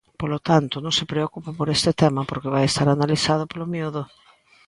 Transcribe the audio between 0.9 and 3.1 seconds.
se preocupen por este tema porque vai estar